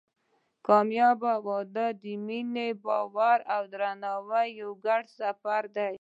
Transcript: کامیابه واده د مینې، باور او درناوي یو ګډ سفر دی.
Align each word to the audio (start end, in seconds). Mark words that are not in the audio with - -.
کامیابه 0.67 1.33
واده 1.47 1.87
د 2.01 2.03
مینې، 2.25 2.69
باور 2.85 3.37
او 3.55 3.61
درناوي 3.73 4.45
یو 4.59 4.71
ګډ 4.85 5.03
سفر 5.19 5.63
دی. 5.75 5.89